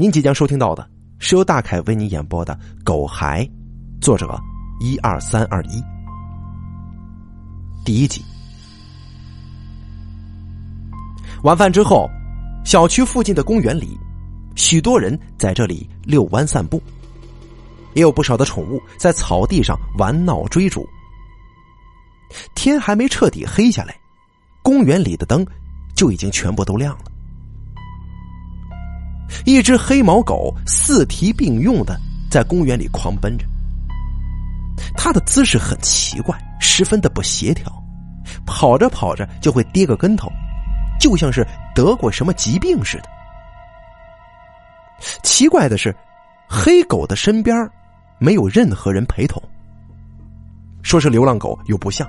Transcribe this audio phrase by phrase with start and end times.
[0.00, 3.44] 您即将收听到的是由大凯为您演播的《狗孩》，
[4.00, 4.34] 作者
[4.80, 5.78] 一二三二一，
[7.84, 8.24] 第一集。
[11.42, 12.08] 晚饭之后，
[12.64, 13.94] 小区附近的公园里，
[14.56, 16.82] 许多人在这里遛弯散步，
[17.92, 20.88] 也有不少的宠物在草地上玩闹追逐。
[22.54, 23.94] 天还没彻底黑下来，
[24.62, 25.46] 公园里的灯
[25.94, 27.04] 就已经全部都亮了。
[29.44, 31.98] 一只黑毛狗四蹄并用的
[32.30, 33.44] 在公园里狂奔着，
[34.96, 37.72] 它的姿势很奇怪，十分的不协调，
[38.46, 40.30] 跑着跑着就会跌个跟头，
[40.98, 43.04] 就像是得过什么疾病似的。
[45.22, 45.94] 奇怪的是，
[46.48, 47.56] 黑狗的身边
[48.18, 49.42] 没有任何人陪同，
[50.82, 52.06] 说是流浪狗又不像。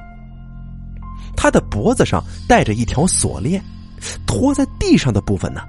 [1.38, 3.64] 它的脖子上带着一条锁链，
[4.28, 5.62] 拖在地上的部分呢。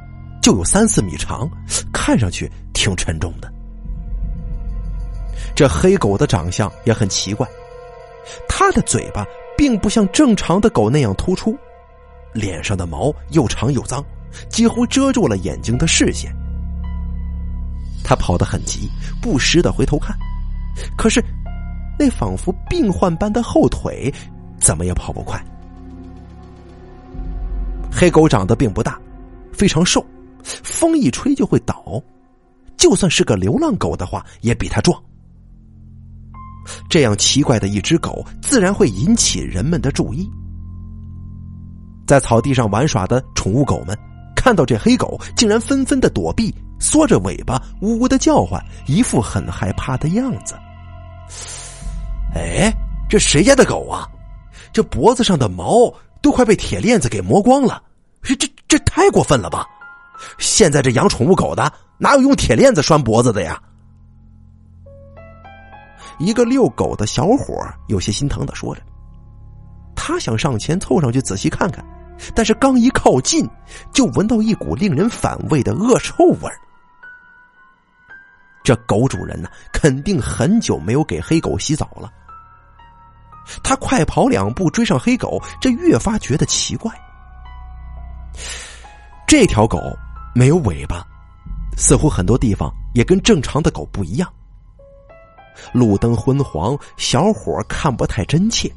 [0.42, 1.48] 就有三四米长，
[1.92, 3.50] 看上去挺沉重的。
[5.54, 7.48] 这黑狗的长相也很奇怪，
[8.48, 9.24] 它的嘴巴
[9.56, 11.56] 并不像正常的狗那样突出，
[12.32, 14.04] 脸上的毛又长又脏，
[14.48, 16.34] 几乎遮住了眼睛的视线。
[18.02, 20.16] 它跑得很急，不时的回头看，
[20.96, 21.24] 可是
[21.96, 24.12] 那仿佛病患般的后腿，
[24.58, 25.40] 怎么也跑不快。
[27.92, 28.98] 黑狗长得并不大，
[29.52, 30.04] 非常瘦。
[30.42, 32.02] 风一吹就会倒，
[32.76, 35.00] 就算是个流浪狗的话，也比它壮。
[36.88, 40.28] 这样奇怪的一只狗，自然会引起人们的注意。
[42.06, 43.98] 在草地上玩耍的宠物狗们，
[44.36, 50.54] 看到这黑狗，竟然纷纷的躲避，缩着尾巴，呜呜的叫唤，一副很害怕的样子。
[52.34, 52.72] 哎，
[53.08, 54.08] 这谁家的狗啊？
[54.72, 57.82] 这脖子上的毛都快被铁链子给磨光了，
[58.22, 59.66] 这这这太过分了吧！
[60.38, 63.60] 现在这养宠物狗的哪有用铁链子拴脖子的呀？
[66.18, 67.54] 一个遛狗的小伙
[67.88, 68.82] 有些心疼的说着，
[69.96, 71.84] 他想上前凑上去仔细看看，
[72.34, 73.48] 但是刚一靠近，
[73.92, 76.50] 就闻到一股令人反胃的恶臭味
[78.62, 82.08] 这狗主人呢，肯定很久没有给黑狗洗澡了。
[83.64, 86.92] 他快跑两步追上黑狗，这越发觉得奇怪。
[89.26, 89.78] 这条狗。
[90.34, 91.06] 没有尾巴，
[91.76, 94.32] 似乎很多地方也跟正常的狗不一样。
[95.72, 98.70] 路灯昏黄，小伙看不太真切。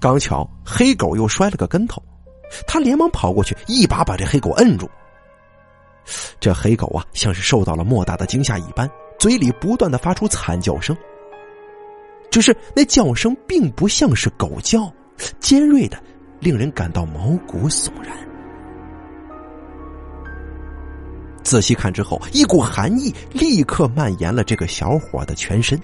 [0.00, 2.02] 刚巧黑狗又摔了个跟头，
[2.66, 4.90] 他连忙跑过去，一把把这黑狗摁住。
[6.40, 10.96] 这黑狗啊，像是受到了莫大的惊吓一般，嘴里不断的发出惨叫声。
[12.30, 14.92] 只是那叫声并不像是狗叫，
[15.40, 15.96] 尖锐的，
[16.40, 18.25] 令人感到毛骨悚然。
[21.46, 25.80] 仔细看之后，一股寒意立刻蔓延了这个小伙的全身。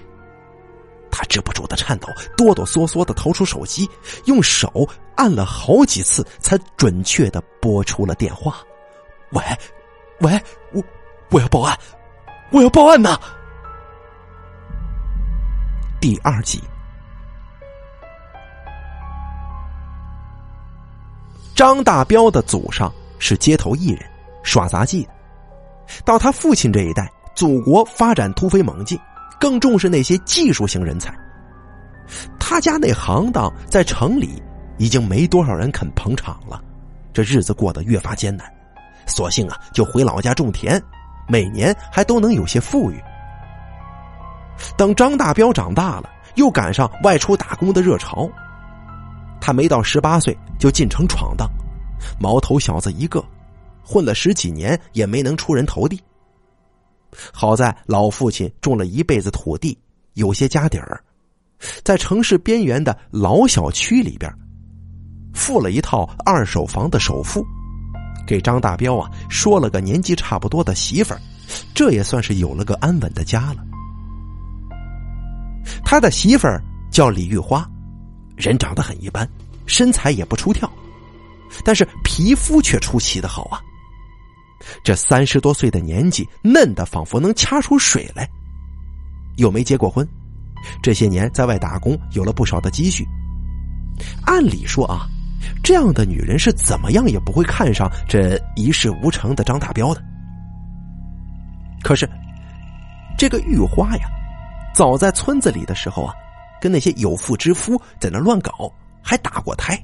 [1.09, 3.89] 他止不住的颤抖，哆哆嗦嗦的掏出手机，
[4.25, 4.85] 用手
[5.15, 8.57] 按了好几次，才准确的拨出了电话。
[9.31, 9.41] 喂，
[10.19, 10.41] 喂，
[10.73, 10.83] 我
[11.29, 11.79] 我要报案，
[12.51, 13.17] 我要报案呐！
[16.01, 16.61] 第二集，
[21.55, 24.01] 张大彪的祖上是街头艺人，
[24.43, 25.12] 耍杂技的。
[26.05, 28.99] 到他父亲这一代，祖国发展突飞猛进，
[29.39, 31.13] 更重视那些技术型人才。
[32.39, 34.41] 他家那行当在城里
[34.77, 36.61] 已经没多少人肯捧场了，
[37.13, 38.45] 这日子过得越发艰难，
[39.05, 40.81] 索性啊就回老家种田，
[41.27, 43.01] 每年还都能有些富裕。
[44.77, 48.29] 等张大彪长大了，又赶上外出打工的热潮，
[49.41, 51.49] 他没到十八岁就进城闯荡，
[52.19, 53.23] 毛头小子一个。
[53.83, 56.01] 混了十几年也没能出人头地。
[57.31, 59.77] 好在老父亲种了一辈子土地，
[60.13, 61.03] 有些家底儿，
[61.83, 64.33] 在城市边缘的老小区里边，
[65.33, 67.45] 付了一套二手房的首付，
[68.25, 71.21] 给张大彪啊说了个年纪差不多的媳妇儿，
[71.75, 73.63] 这也算是有了个安稳的家了。
[75.85, 77.69] 他的媳妇儿叫李玉花，
[78.35, 79.29] 人长得很一般，
[79.67, 80.67] 身材也不出挑，
[81.63, 83.61] 但是皮肤却出奇的好啊。
[84.83, 88.27] 这三十多岁的年纪，嫩的仿佛能掐出水来。
[89.37, 90.07] 又没结过婚，
[90.81, 93.05] 这些年在外打工，有了不少的积蓄。
[94.25, 95.07] 按理说啊，
[95.63, 100.03] 这样的女人是怎么样也不会看上这一事无成的张大彪的。
[101.83, 102.09] 可是，
[103.17, 104.07] 这个玉花呀，
[104.73, 106.13] 早在村子里的时候啊，
[106.61, 108.71] 跟那些有妇之夫在那乱搞，
[109.01, 109.77] 还打过胎，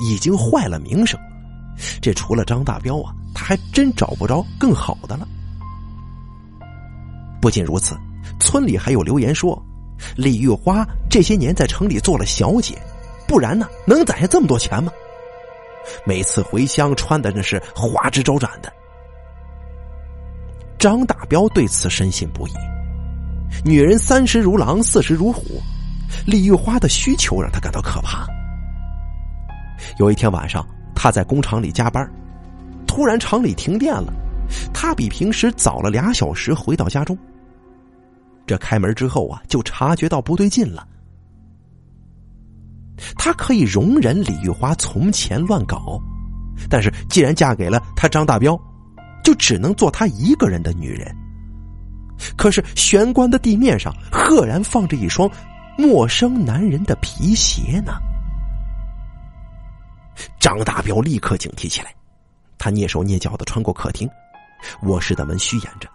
[0.00, 1.18] 已经坏了名声。
[2.02, 5.26] 这除了张大彪啊，他还真找不着更好的了。
[7.40, 7.96] 不仅如此，
[8.38, 9.60] 村里还有留言说，
[10.16, 12.76] 李玉花这些年在城里做了小姐，
[13.26, 14.92] 不然呢能攒下这么多钱吗？
[16.04, 18.70] 每次回乡穿的那是花枝招展的。
[20.78, 22.52] 张大彪对此深信不疑。
[23.64, 25.42] 女人三十如狼，四十如虎，
[26.26, 28.26] 李玉花的需求让他感到可怕。
[29.98, 32.08] 有一天晚上，他在工厂里加班，
[32.90, 34.12] 突然厂里停电了，
[34.74, 37.16] 他比平时早了俩小时回到家中。
[38.44, 40.84] 这开门之后啊，就察觉到不对劲了。
[43.16, 46.00] 他可以容忍李玉花从前乱搞，
[46.68, 48.60] 但是既然嫁给了他张大彪，
[49.22, 51.16] 就只能做他一个人的女人。
[52.36, 55.30] 可是玄关的地面上赫然放着一双
[55.78, 57.92] 陌生男人的皮鞋呢。
[60.40, 61.94] 张大彪立刻警惕起来，
[62.60, 64.06] 他蹑手蹑脚的穿过客厅，
[64.82, 65.88] 卧室的门虚掩着，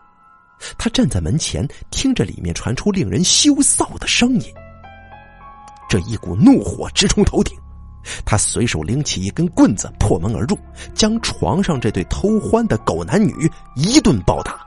[0.79, 4.51] 他站在门前，听着里面传出令人羞臊的声音。
[5.87, 7.55] 这一股怒火直冲头顶，
[8.25, 10.57] 他随手拎起一根棍子，破门而入，
[10.95, 13.31] 将床上这对偷欢的狗男女
[13.75, 14.59] 一顿暴打。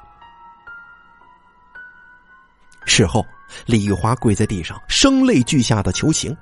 [2.86, 3.26] 事后，
[3.66, 6.34] 李玉花跪在地上，声泪俱下的求情，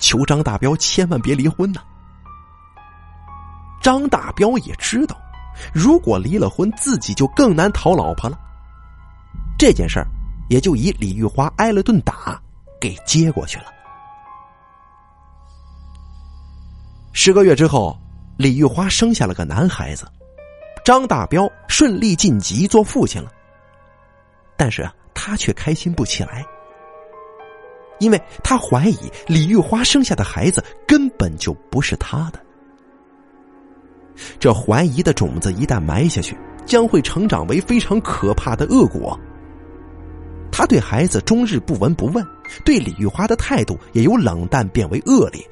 [0.00, 1.80] 求张大彪千万别离婚呐。
[3.84, 5.14] 张大彪也知道，
[5.74, 8.40] 如果离了婚，自己就更难讨老婆了。
[9.58, 10.06] 这件事儿，
[10.48, 12.40] 也就以李玉花挨了顿打
[12.80, 13.66] 给接过去了。
[17.12, 17.94] 十个月之后，
[18.38, 20.10] 李玉花生下了个男孩子，
[20.82, 23.30] 张大彪顺利晋级做父亲了。
[24.56, 24.92] 但是啊。
[25.16, 26.44] 他却开心不起来，
[27.98, 32.38] 因为他怀疑李玉花生下的孩子根本就不是他的。
[34.38, 39.18] 这怀疑的种子一旦埋下去，将会成长为非常可怕的恶果。
[40.50, 42.24] 他对孩子终日不闻不问，
[42.64, 45.42] 对李玉花的态度也由冷淡变为恶劣。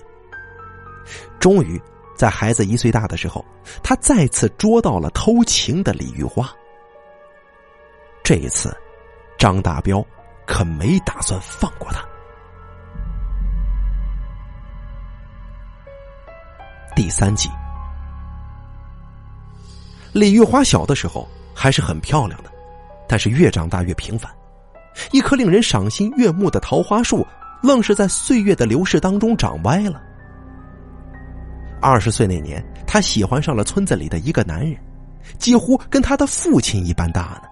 [1.40, 1.80] 终于，
[2.16, 3.44] 在孩子一岁大的时候，
[3.82, 6.50] 他再次捉到了偷情的李玉花。
[8.22, 8.76] 这一次。
[9.38, 10.06] 张大彪
[10.46, 12.00] 可没打算放过他。
[16.94, 17.48] 第三集，
[20.12, 22.50] 李玉花小的时候还是很漂亮的，
[23.08, 24.30] 但是越长大越平凡。
[25.10, 27.26] 一棵令人赏心悦目的桃花树，
[27.62, 30.00] 愣是在岁月的流逝当中长歪了。
[31.80, 34.76] 二十岁那年，她喜欢上了村子里的一个男人，
[35.38, 37.48] 几乎跟他的父亲一般大呢。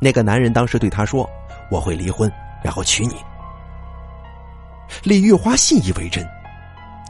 [0.00, 1.28] 那个男人当时对她说
[1.70, 2.30] ：“我会离婚，
[2.64, 3.14] 然后娶你。”
[5.04, 6.26] 李玉花信以为真，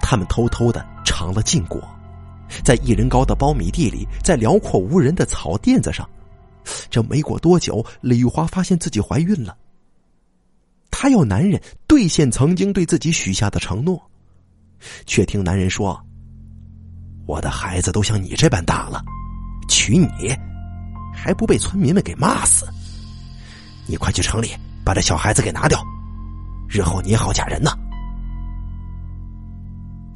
[0.03, 1.83] 他们偷偷的尝了禁果，
[2.65, 6.09] 在一人高的苞米地里，在辽阔无人的草垫子上，
[6.91, 9.57] 这没过多久，李玉花发现自己怀孕了。
[10.91, 14.01] 她要男人兑现曾经对自己许下的承诺，
[15.05, 16.01] 却听男人说
[17.27, 19.05] ：“我的孩子都像你这般大了，
[19.69, 20.35] 娶你。”
[21.19, 22.67] 还不被村民们给骂死！
[23.87, 24.51] 你快去城里
[24.85, 25.83] 把这小孩子给拿掉，
[26.69, 27.71] 日后你好嫁人呢。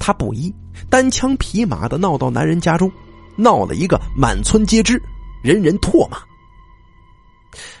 [0.01, 0.53] 他不依，
[0.89, 2.91] 单枪匹马的闹到男人家中，
[3.35, 5.01] 闹了一个满村皆知，
[5.43, 6.17] 人人唾骂。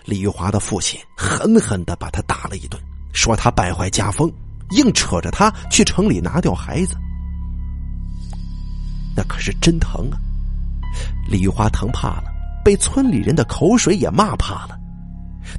[0.05, 2.79] 李玉华的父亲狠狠的把他打了一顿，
[3.11, 4.31] 说他败坏家风，
[4.69, 6.95] 硬扯着他去城里拿掉孩子。
[9.17, 10.15] 那可是真疼啊！
[11.27, 12.25] 李玉华疼怕了。
[12.63, 14.77] 被村里人的口水也骂怕了，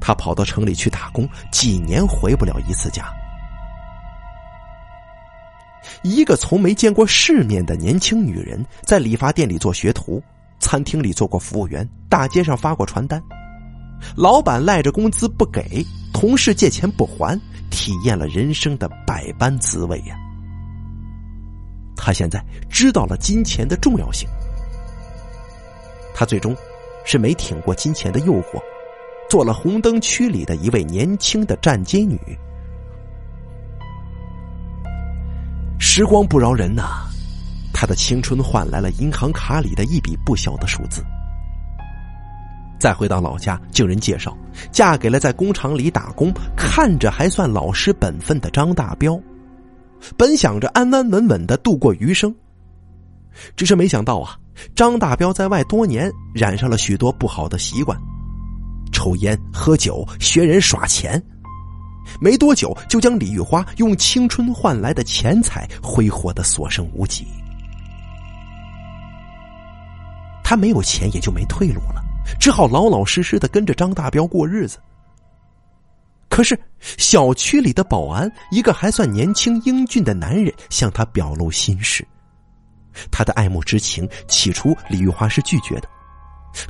[0.01, 3.13] 他跑到城里去打工，几年回不了一次家。
[6.03, 10.23] 一个从没见过世面的年轻女人，在理发店里做学徒，
[10.59, 13.23] 餐厅里做过服务员，大街上发过传单，
[14.17, 20.17] 老板赖着工资不给，同事借钱不还，体验了人生的百般滋味呀。
[21.97, 24.29] 他现在知道了金钱的重要性，
[26.15, 26.57] 他最终。
[27.05, 28.63] 是没挺过金钱的诱惑，
[29.29, 32.17] 做了红灯区里的一位年轻的站街女。
[35.95, 37.05] 时光不饶人呐，
[37.71, 41.05] 他的青春换来了银行卡里的一笔不小的数字。
[42.81, 44.35] 再回到老家，经人介绍，
[44.71, 49.21] 嫁给了在工厂里打工、看着还算老实本分的张大彪。
[50.17, 52.35] 本想着安安稳稳的度过余生，
[53.55, 54.39] 只是没想到啊。
[54.75, 58.01] 张大彪在外多年，染上了许多不好的习惯，
[58.93, 61.23] 抽烟、喝酒、学人耍钱，
[62.21, 67.27] 没多久就将李玉花用青春换来的钱财挥霍的所剩无几。
[70.45, 72.05] 他没有钱，也就没退路了，
[72.39, 74.79] 只好老老实实的跟着张大彪过日子。
[76.29, 82.07] 可是小区里的保安，一个还算年轻英俊的男人向他表露心事。
[83.11, 85.89] 他的爱慕之情，起初李玉华是拒绝的。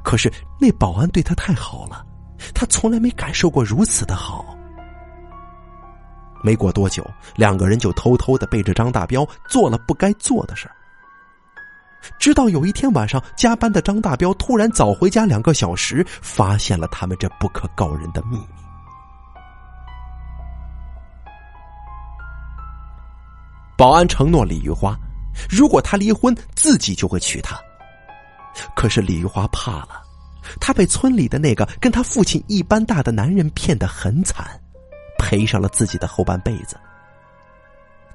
[0.04, 2.06] 可是那保安对他太好了，
[2.54, 4.51] 他从来没感受过如此的好。
[6.42, 10.70] 没过多久，两个人就偷偷的背着张大彪做了不该做的事。
[12.18, 18.46] 直到有一天晚上，加班的张大彪突然早回家两个小时，发现了他们这不可告人的秘密。
[23.76, 24.96] 保安承诺李玉花，
[25.48, 27.56] 如果他离婚，自己就会娶她。
[28.74, 30.02] 可是李玉花怕了，
[30.60, 34.60] 她被村里的那个跟她父亲一般大的男人骗得很惨，
[35.22, 36.76] 赔上了自己的后半辈子。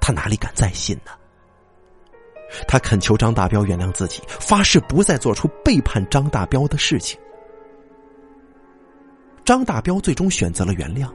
[0.02, 1.12] 他哪里敢再信呢？
[2.68, 7.18] 他恳求张大彪原谅自己，发誓不再做出背叛张大彪的事情。
[9.46, 11.10] 张大彪最终选择了原谅，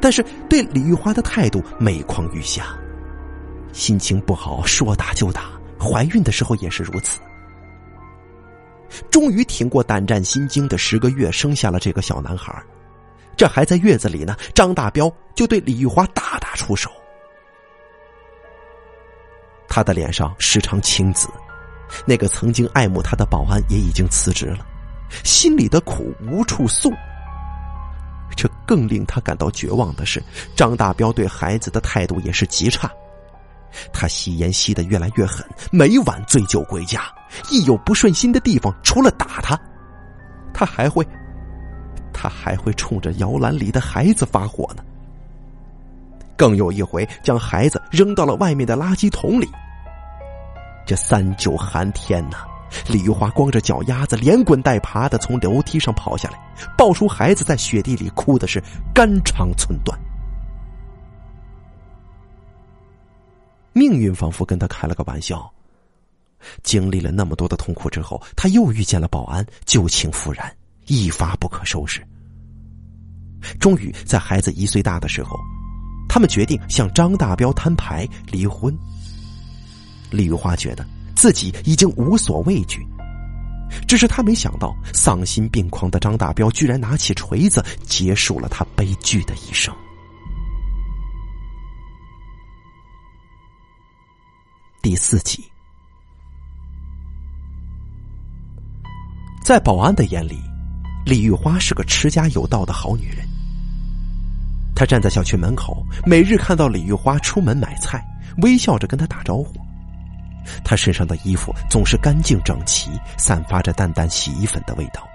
[0.00, 2.76] 但是对李玉花的态度每况愈下。
[3.72, 5.50] 心情不好，说打就打。
[5.78, 7.20] 怀孕的时候也是如此。
[9.10, 12.62] 终于挺过胆战心惊的十个月，生下了这个小男孩。
[13.36, 16.90] 这还在月子里呢，张大彪就对李玉华大打出手。
[19.68, 21.28] 他的脸上时常青紫，
[22.06, 24.66] 那个曾经爱慕他的保安也已经辞职了，
[25.22, 26.90] 心里的苦无处诉。
[28.34, 30.22] 这更令他感到绝望的是，
[30.54, 32.90] 张大彪对孩子的态度也是极差。
[33.92, 37.02] 他吸烟吸得越来越狠，每晚醉酒归家，
[37.50, 39.58] 一有不顺心的地方，除了打他，
[40.54, 41.06] 他还会，
[42.18, 44.82] 他还会冲着摇篮里的孩子发火呢。
[46.34, 49.46] 更有一回，将孩子扔到了外面的垃圾桶里。
[50.86, 52.38] 这三九寒天呐，
[52.88, 56.38] 李玉华光着脚丫子，连滚带爬的从楼梯上跑下来，
[56.76, 58.62] 抱出孩子，在雪地里哭的是
[58.94, 59.98] 肝肠寸断。
[63.72, 65.50] 命运仿佛跟他开了个玩笑。
[66.62, 70.54] 经历了那么多的痛苦之后，他又遇见了保安，旧情复燃，
[70.86, 72.06] 一发不可收拾。
[73.60, 75.38] 终于在孩子一岁大的时候，
[76.08, 78.76] 他们决定向张大彪摊牌离婚。
[80.10, 82.84] 李玉花觉得自己已经无所畏惧，
[83.86, 89.74] 只是他没想到丧心病狂的张大彪居然拿起锤子，结束了他悲剧的一生。
[94.80, 95.44] 第四集，
[99.44, 100.40] 在保安的眼里，
[101.06, 103.24] 李玉花是个持家有道的好女人。
[104.74, 108.04] 她站在小区门口，每日看到李玉花出门买菜，
[108.42, 109.54] 微笑着跟她打招呼。
[110.64, 115.06] 她身上的衣服总是干净整齐，散发着淡淡洗衣粉的味道，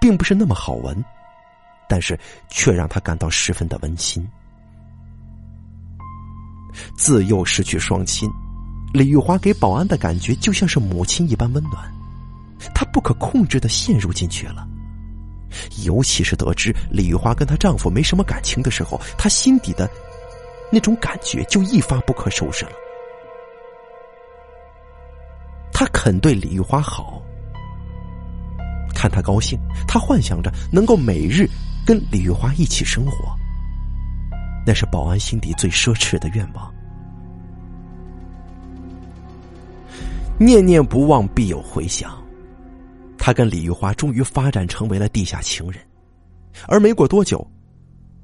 [0.00, 1.04] 并不是那么好闻，
[1.88, 4.26] 但是却让她感到十分的温馨。
[6.98, 8.28] 自幼失去双亲。
[8.92, 11.88] 李玉华给保安的感觉就像是母亲一般温暖，
[12.74, 14.66] 她不可控制的陷入进去了。
[15.84, 19.88] 尤其是得知李玉华跟她丈夫没什么感情的时候，她心底的
[20.70, 22.72] 那种感觉就一发不可收拾了。
[25.72, 27.22] 她肯对李玉花好，
[28.94, 31.46] 看她高兴，她幻想着能够每日
[31.86, 33.36] 跟李玉花一起生活，
[34.66, 36.72] 那是保安心底最奢侈的愿望。
[40.38, 42.25] 念念不忘，必有回响。
[43.18, 45.80] 他跟李玉花终于发展成为了地下情人，
[46.68, 47.44] 而没过多久，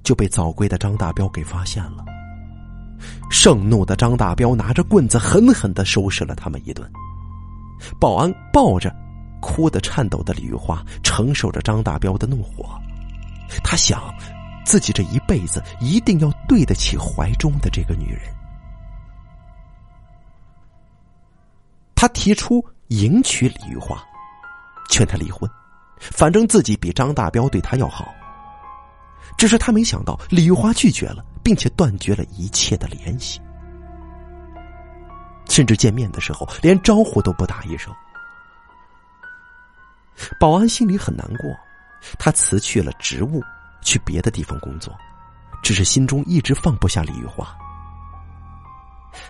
[0.02, 2.04] 就被早归的张大彪给发现了。
[3.30, 6.88] 盛怒的张大彪拿着棍子狠狠的收拾了他们一顿。
[7.98, 8.94] 保安抱着
[9.40, 12.78] 哭得颤抖的李玉花，承受着张大彪的怒火。
[13.64, 14.00] 他想，
[14.64, 18.22] 自己这一辈子一定要对得起怀中的这个女人。
[21.96, 24.00] 他提出迎娶李玉花，
[24.92, 25.50] 劝他离婚，
[25.98, 28.12] 反正自己比张大彪对他要好。
[29.38, 33.40] 只是他没想到李玉花拒绝了，并且断绝了一切的联系，
[35.48, 37.90] 甚至见面的时候连招呼都不打一声。
[40.38, 41.50] 保安心里很难过，
[42.18, 43.42] 他辞去了职务，
[43.80, 44.94] 去别的地方工作，
[45.62, 47.48] 只是心中一直放不下李玉花。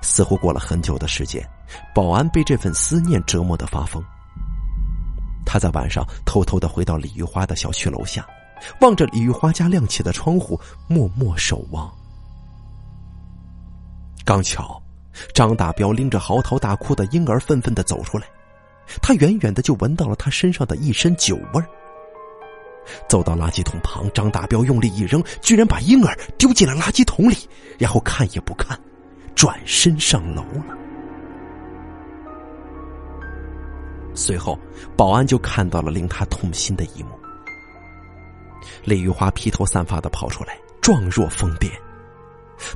[0.00, 1.48] 似乎过了很久的时间，
[1.94, 4.04] 保安被这份思念折磨的发疯。
[5.52, 8.26] 他在晚上偷偷的回到李玉花的小区楼下，
[8.80, 11.92] 望着李玉花家亮起的窗户，默默守望。
[14.24, 14.82] 刚巧，
[15.34, 18.26] 张大彪拎着嚎啕大哭的婴儿愤愤的走出来，
[19.02, 21.68] 他远远的就闻到了他身上的一身酒味儿。
[23.06, 27.36] 走到垃圾桶旁，张大彪用力一扔，居然把婴儿丢进了垃圾桶里，
[27.78, 28.80] 然后看也不看，
[29.34, 30.78] 转身上楼了。
[34.14, 34.58] 随后，
[34.96, 37.10] 保安就看到了令他痛心的一幕：
[38.84, 41.70] 李玉花披头散发的跑出来，状若疯癫。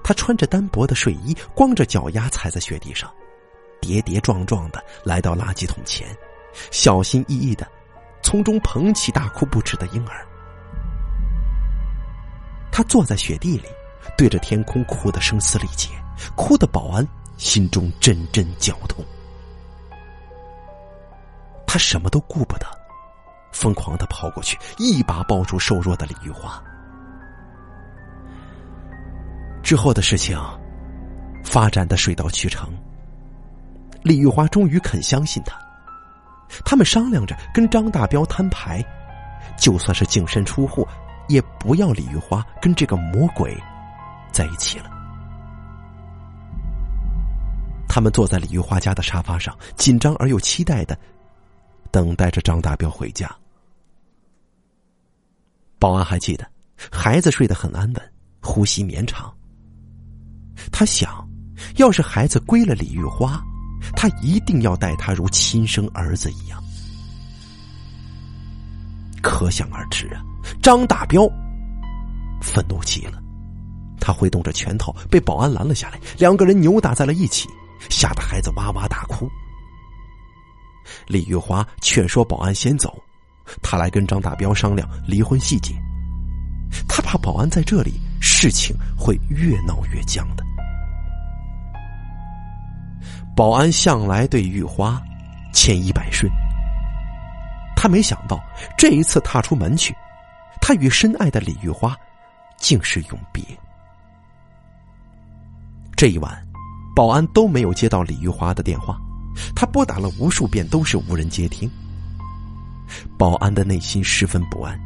[0.02, 3.12] 她穿着单薄的睡衣，光着脚丫踩在雪地上，
[3.80, 6.08] 跌跌撞撞的来到垃圾桶前，
[6.70, 7.66] 小心翼翼的
[8.22, 10.26] 从中捧起大哭不止的婴儿。
[12.72, 13.64] 他坐在雪地里，
[14.18, 15.90] 对着天空哭得声嘶力竭，
[16.34, 19.04] 哭的保安心中阵阵绞痛。
[21.76, 22.66] 他什么都顾不得，
[23.52, 26.58] 疯狂的跑过去，一把抱住瘦弱的李玉花。
[29.62, 30.40] 之后的事情
[31.44, 32.72] 发展的水到渠成，
[34.02, 35.54] 李玉花终于肯相信他。
[36.64, 38.82] 他们商量着跟张大彪摊牌，
[39.58, 40.88] 就算是净身出户，
[41.28, 43.54] 也不要李玉花跟这个魔鬼
[44.32, 44.90] 在一起了。
[47.86, 50.98] 他们坐在李玉花家的沙发上，紧张而又期待的
[51.96, 53.26] 等待着张大彪回家。
[55.78, 56.46] 保安还记得，
[56.92, 58.12] 孩子睡得很安稳，
[58.42, 59.34] 呼吸绵长。
[60.70, 61.26] 他想，
[61.76, 63.42] 要是孩子归了李玉花，
[63.94, 66.62] 他一定要待他如亲生儿子一样。
[69.22, 70.22] 可想而知啊，
[70.62, 71.26] 张大彪
[72.42, 73.18] 愤怒极了，
[73.98, 77.48] 他挥动着拳头，被保安拦了下来，两个人扭打在了一起，
[77.88, 79.26] 吓得孩子哇哇大哭。
[81.06, 82.96] 李玉花劝说保安先走，
[83.62, 85.74] 他来跟张大彪商量离婚细节，
[86.88, 88.00] 他怕保安在这里。
[88.18, 90.44] 事情会越闹越僵的。
[93.36, 95.00] 保安向来对玉花
[95.52, 96.32] 千依百顺，
[97.76, 98.42] 他没想到
[98.76, 99.94] 这一次踏出门去，
[100.60, 101.96] 他与深爱的李玉花
[102.56, 103.44] 竟是永别。
[105.94, 106.44] 这一晚，
[106.96, 108.98] 保安都没有接到李玉花的电话，
[109.54, 111.70] 他拨打了无数遍都是无人接听。
[113.18, 114.78] 保安的内心十分不安。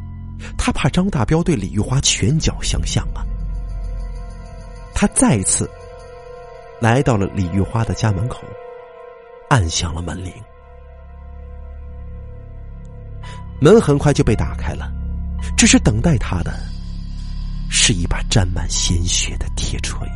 [0.57, 3.21] 他怕张大彪对李玉花拳脚相向啊！
[4.95, 5.69] 他再次
[6.81, 8.43] 来到了李玉花的家门口，
[9.51, 10.33] 按响了门铃。
[13.61, 14.91] 门很快就被打开了，
[15.59, 16.59] 只是等待他的
[17.71, 20.09] 是一把沾满鲜血的铁锤。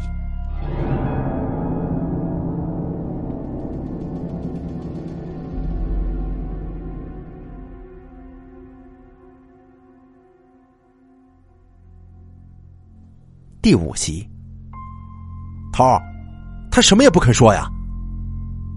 [13.65, 14.29] 第五集，
[15.73, 15.99] 头儿，
[16.71, 17.67] 他什么也不肯说呀。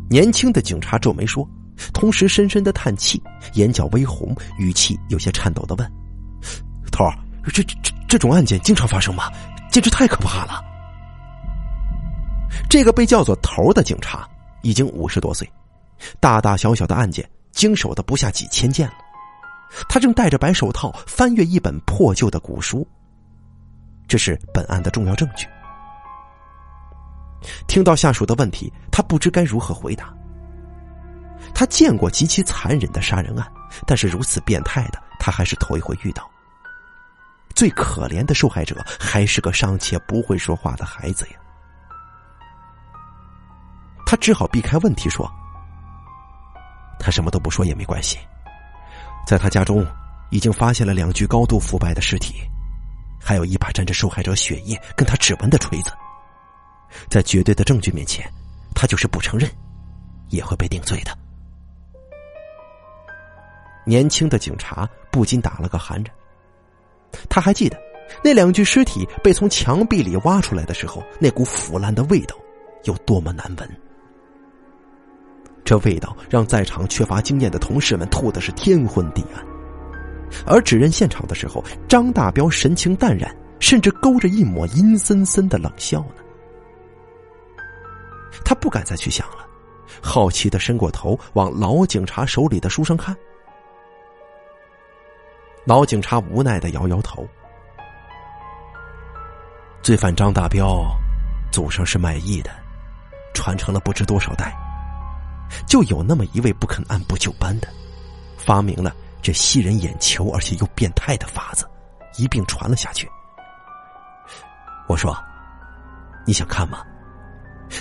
[0.10, 1.45] 年轻的警察皱眉说，
[1.93, 3.21] 同时深深的叹气，
[3.56, 5.91] 眼角微红，语气有些颤抖的问
[6.89, 7.13] ：“头儿，
[7.52, 7.76] 这这
[8.08, 9.30] 这种案件经常发生吗？
[9.69, 10.63] 简直太可怕了。”
[12.69, 14.26] 这个被叫做头儿的警察
[14.62, 15.45] 已经五十多岁，
[16.21, 18.93] 大大小小的案件经手的不下几千件了。
[19.89, 22.88] 他正戴着白手套翻阅一本破旧的古书。
[24.08, 25.48] 这是本案的重要证据。
[27.67, 30.13] 听到下属的问题，他不知该如何回答。
[31.54, 33.52] 他见过极其残忍的杀人案，
[33.86, 36.30] 但是如此变态的，他还是头一回遇到。
[37.56, 41.39] 最可怜的受害者还是个尚且不会说话的孩子呀。
[44.06, 45.30] 他只好避开问题说
[47.00, 48.17] ：“他什么都不说也没关系，
[49.26, 49.86] 在他家中
[50.30, 52.36] 已经发现了两具高度腐败的尸体。”
[53.27, 55.91] 还有一把沾着受害者血液跟他指纹的锤子，
[57.09, 58.25] 在绝对的证据面前，
[58.73, 59.51] 他就是不承认，
[60.29, 61.11] 也会被定罪的。
[63.85, 66.15] 年轻的警察不禁打了个寒颤。
[67.29, 67.77] 他还记得，
[68.23, 72.35] 那两具尸体被从墙壁里挖出来的时候，那股腐烂的味道
[72.85, 73.81] 有多么难闻。
[75.65, 79.57] 这味道让在场缺乏经验的同事们吐的是天昏地暗。
[80.45, 86.23] 而指认现场的时候，张大彪神情淡然，甚至勾着一抹阴森森的冷笑呢。
[88.45, 89.47] 他不敢再去想了，
[90.01, 93.15] 好奇的伸过头往老警察手里的书上看。
[95.65, 97.27] 老警察无奈的摇摇头。
[99.81, 100.85] 罪犯张大彪，
[101.51, 102.51] 祖上是卖艺的，
[103.33, 104.55] 传承了不知多少代，
[105.65, 107.67] 就有那么一位不肯按部就班的，
[108.37, 108.95] 发明了。
[109.21, 111.69] 这吸人眼球而且又变态的法子，
[112.17, 113.10] 一并传了下去。
[114.88, 115.17] 我说
[116.25, 116.80] ：“你想看吗？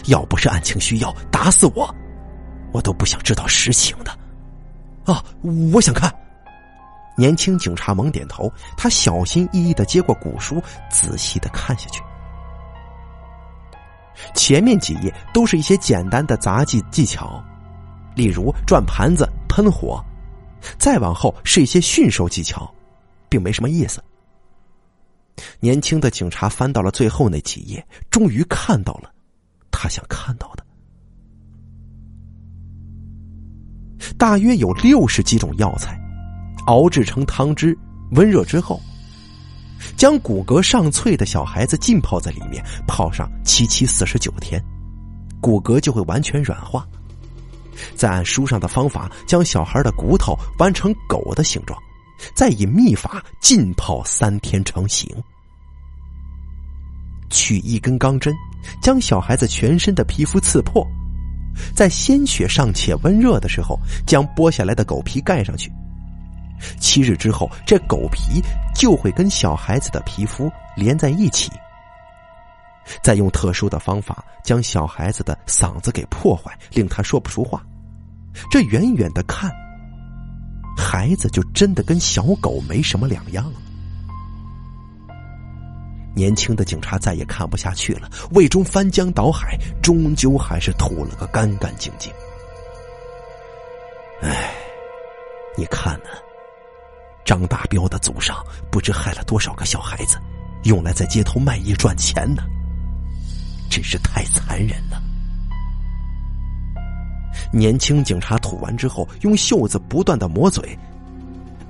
[0.06, 1.94] 要不是案情需要，打死我，
[2.72, 4.10] 我都不想知道实情的。”
[5.06, 5.22] 啊，
[5.72, 6.12] 我想看。
[7.16, 12.02] 年轻警察猛点头，他小心翼翼的接过古书，仔细的看下去。
[14.34, 17.42] 前面几页都是一些简单的杂技技巧，
[18.14, 19.98] 例如转盘子、喷火；
[20.78, 22.72] 再往后是一些驯兽技巧，
[23.28, 24.02] 并没什么意思。
[25.60, 29.12] 年轻的警察翻到了最后那几页，终于看到了
[29.70, 30.64] 他想看到的。
[34.16, 36.00] 大约有六十几种药材，
[36.66, 37.76] 熬制成汤汁，
[38.12, 38.80] 温热之后，
[39.96, 44.62] 将骨骼尚脆的小孩子浸泡在里面，泡上七七四十九天，
[45.40, 46.86] 骨骼就会完全软化。
[47.94, 51.78] 再按书上的方法将小孩的骨头弯成狗的形状，
[52.34, 55.08] 再以秘法浸泡三天成型。
[57.28, 58.34] 取一根钢针，
[58.80, 60.86] 将小孩子全身的皮肤刺破。
[61.74, 65.72] 在鲜血尚且温热的时候，将剥下来的狗皮盖上去。
[66.78, 68.40] 七日之后，这狗皮
[68.74, 71.50] 就会跟小孩子的皮肤连在一起。
[73.02, 77.64] 再用特殊的方法将小孩子的嗓子给破坏，令他说不出话。
[78.50, 79.50] 这远远的看，
[80.76, 83.60] 孩子就真的跟小狗没什么两样了。
[86.14, 92.10] 年轻的警察再也看不下去了，胃中翻江倒海，终究还是吐了个干干净净。
[94.22, 94.54] 哎，
[95.56, 96.08] 你看呢？
[97.22, 100.16] 张大彪的祖上不知害了多少个小孩子，
[100.62, 102.44] 用来在街头卖艺赚钱呢，
[103.68, 105.02] 真是太残忍了。
[107.52, 110.76] 年轻警察吐完之后，用袖子不断的抹嘴。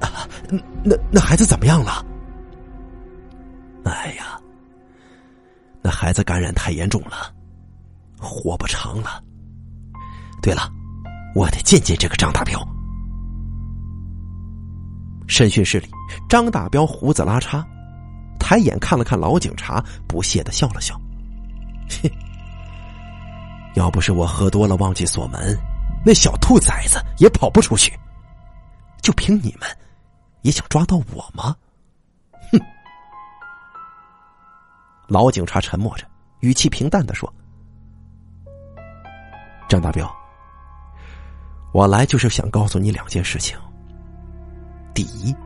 [0.01, 0.29] 啊，
[0.83, 2.05] 那那孩子怎么样了？
[3.85, 4.41] 哎呀，
[5.81, 7.33] 那孩子感染太严重了，
[8.19, 9.23] 活不长了。
[10.43, 10.71] 对了，
[11.35, 12.61] 我得见见这个张大彪。
[15.29, 15.89] 审讯室里，
[16.29, 17.65] 张大彪胡子拉碴，
[18.39, 21.01] 抬眼看了看老警察，不屑的笑了笑：“，
[23.77, 25.55] 要不是我喝多了忘记锁门，
[26.03, 27.93] 那小兔崽子也跑不出去。
[29.03, 29.69] 就凭你们，
[30.41, 31.55] 也想抓到我吗？”
[32.51, 32.59] 哼
[35.09, 36.07] 老警察沉默着，
[36.41, 37.33] 语气平淡的说
[39.69, 40.11] ：“张大彪，
[41.73, 43.59] 我来就是想告诉你两件事情。
[44.95, 45.37] 第一，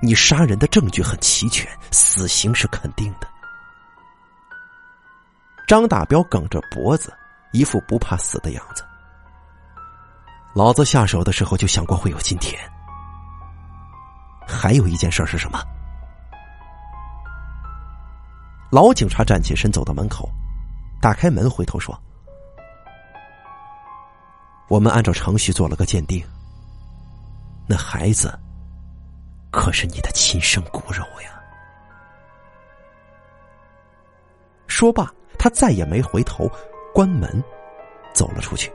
[0.00, 3.26] 你杀人的证据很齐全，死刑是肯定的。”
[5.66, 7.10] 张大彪梗着脖子，
[7.54, 8.84] 一副不怕死的样子。
[10.54, 12.60] 老子下手的时候就想过会有今天。
[14.46, 15.58] 还有一件事是什么？
[18.70, 20.28] 老警察站起身，走到门口，
[21.00, 21.96] 打开门，回头说
[24.68, 26.26] ：“我们按照程序做了个鉴定，
[27.68, 28.36] 那孩子
[29.52, 31.40] 可是你的亲生骨肉呀。”
[34.66, 36.50] 说罢，他再也没回头，
[36.94, 37.42] 关门
[38.14, 38.72] 走了出去。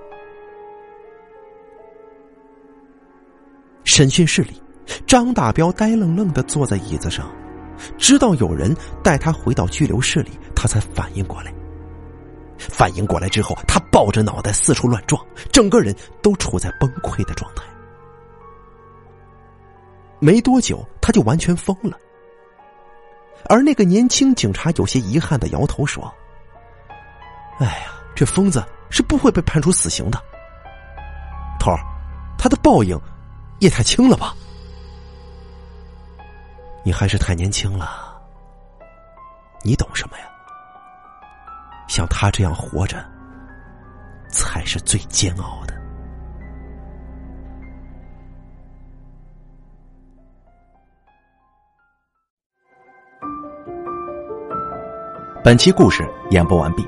[3.86, 4.62] 审讯室里，
[5.08, 7.32] 张大彪呆愣愣的坐在椅子上。
[7.98, 11.54] 直到有人带他回到拘留室里，他才反应过来。
[12.58, 17.64] 反应过来之后，他抱着脑袋四处乱撞，整个人都处在崩溃的状态。
[20.20, 21.98] 没多久，他就完全疯了。
[23.46, 26.14] 而那个年轻警察有些遗憾的摇头说
[27.60, 30.22] ：“哎呀，这疯子是不会被判处死刑的。
[31.60, 31.80] 头儿，
[32.38, 33.00] 他的报应
[33.60, 34.34] 也太轻了吧。”
[36.84, 38.20] 你还是太年轻了，
[39.64, 40.26] 你懂什么呀？
[41.88, 43.04] 像他这样活着，
[44.30, 45.74] 才是最煎熬的。
[55.44, 56.88] 本期故事演播完毕，